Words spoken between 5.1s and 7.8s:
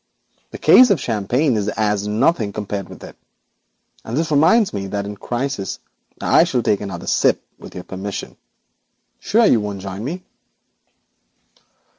the crisis now upon us I shall take another sip, with